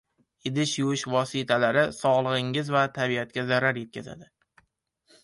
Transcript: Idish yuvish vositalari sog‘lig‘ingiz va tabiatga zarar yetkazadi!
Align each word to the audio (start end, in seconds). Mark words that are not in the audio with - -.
Idish 0.49 0.71
yuvish 0.83 1.01
vositalari 1.15 1.83
sog‘lig‘ingiz 1.97 2.71
va 2.77 2.81
tabiatga 2.97 3.45
zarar 3.53 3.81
yetkazadi! 3.83 4.31